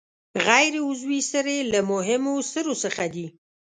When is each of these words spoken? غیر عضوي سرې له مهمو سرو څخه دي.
غیر 0.47 0.73
عضوي 0.87 1.19
سرې 1.31 1.57
له 1.71 1.79
مهمو 1.91 2.35
سرو 2.51 2.73
څخه 2.83 3.03
دي. 3.13 3.27